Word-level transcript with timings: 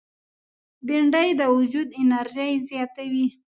بېنډۍ 0.85 1.29
د 1.39 1.41
وجود 1.57 1.87
انرژي 2.01 2.51
زیاتوي 2.69 3.25